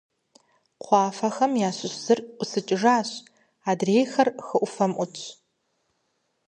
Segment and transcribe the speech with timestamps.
[0.81, 3.09] Кхъуафэхэм ящыщ зыр ӀусыкӀыжащ,
[3.69, 5.23] адрейхэр хы Ӏуфэм Ӏутщ.